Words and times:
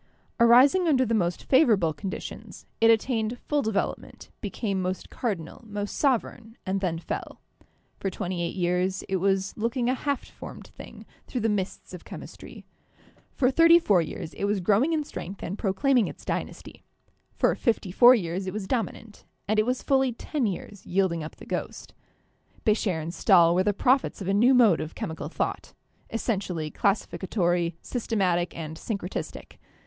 Arising 0.39 0.87
under 0.87 1.05
the 1.05 1.13
most 1.13 1.43
favorable 1.43 1.93
conditions, 1.93 2.65
it 2.79 2.89
attained 2.89 3.37
full 3.37 3.61
development, 3.61 4.31
became 4.41 4.81
most 4.81 5.11
cardinal, 5.11 5.61
most 5.67 5.95
sovereign, 5.95 6.57
and 6.65 6.81
then 6.81 6.97
fell. 6.97 7.39
For 7.99 8.09
twenty 8.09 8.41
eight 8.41 8.55
years 8.55 9.03
it 9.07 9.17
was 9.17 9.55
looking 9.55 9.89
a 9.91 9.93
half 9.93 10.25
formed 10.25 10.65
thing 10.65 11.05
through 11.27 11.41
the 11.41 11.49
mists 11.49 11.93
of 11.93 12.03
chemistry; 12.03 12.65
for 13.35 13.51
thirty 13.51 13.77
four 13.77 14.01
years 14.01 14.33
it 14.33 14.45
was 14.45 14.59
growing 14.59 14.91
in 14.91 15.03
strength 15.03 15.43
and 15.43 15.55
proclaim 15.55 15.99
ing 15.99 16.07
its 16.07 16.25
dynasty; 16.25 16.81
for 17.35 17.53
fifty 17.53 17.91
four 17.91 18.15
years 18.15 18.47
it 18.47 18.53
was 18.53 18.65
dominant, 18.65 19.23
and 19.47 19.59
it 19.59 19.67
was 19.67 19.83
fully 19.83 20.11
ten 20.13 20.47
years 20.47 20.83
yielding 20.83 21.23
up 21.23 21.35
the 21.35 21.45
ghost. 21.45 21.93
Becher 22.65 22.99
and 22.99 23.13
Stahl 23.13 23.53
were 23.53 23.61
the 23.63 23.71
prophets 23.71 24.19
of 24.19 24.27
a 24.27 24.33
new 24.33 24.55
mode 24.55 24.81
of 24.81 24.95
chemical 24.95 25.29
thought, 25.29 25.75
essentially 26.09 26.71
classificatory, 26.71 27.77
systematic, 27.83 28.57
and 28.57 28.77
syncre 28.77 29.07
tistic. 29.07 29.57